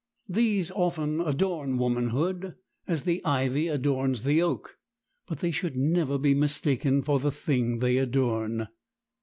[0.29, 2.55] These often adorn womanhood,
[2.87, 4.79] as the ivy adorns the oak,
[5.27, 8.67] but they should never be mistaken for the thing they adorn.